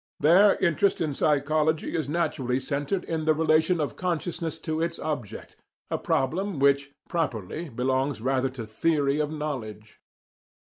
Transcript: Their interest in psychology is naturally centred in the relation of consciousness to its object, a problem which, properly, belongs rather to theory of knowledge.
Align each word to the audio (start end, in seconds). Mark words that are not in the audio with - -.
Their 0.19 0.55
interest 0.55 0.99
in 0.99 1.13
psychology 1.13 1.95
is 1.95 2.09
naturally 2.09 2.59
centred 2.59 3.03
in 3.03 3.25
the 3.25 3.35
relation 3.35 3.79
of 3.79 3.95
consciousness 3.95 4.57
to 4.61 4.81
its 4.81 4.97
object, 4.97 5.57
a 5.91 5.99
problem 5.99 6.57
which, 6.57 6.91
properly, 7.07 7.69
belongs 7.69 8.19
rather 8.19 8.49
to 8.49 8.65
theory 8.65 9.19
of 9.19 9.29
knowledge. 9.29 10.01